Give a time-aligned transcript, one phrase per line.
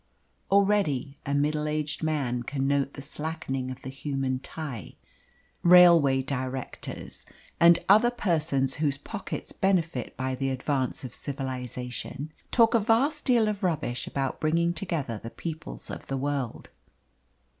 [0.49, 4.95] Already a middle aged man can note the slackening of the human tie.
[5.61, 7.23] Railway directors,
[7.59, 13.47] and other persons whose pockets benefit by the advance of civilisation, talk a vast deal
[13.47, 16.71] of rubbish about bringing together the peoples of the world.